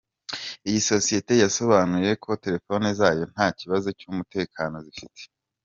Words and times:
Iyi 0.67 0.79
sosiyete 0.89 1.33
yasobanuye 1.43 2.11
ko 2.23 2.29
telefoni 2.43 2.87
zayo 2.99 3.23
nta 3.33 3.47
kibazo 3.59 3.87
cy’umutekano 3.99 4.75
zifite. 4.85 5.21